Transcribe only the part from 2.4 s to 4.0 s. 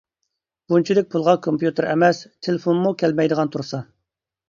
تېلېفونمۇ كەلمەيدىغان تۇرسا.